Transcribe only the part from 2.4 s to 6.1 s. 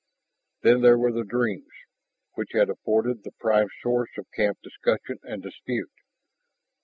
had afforded the prime source of camp discussion and dispute.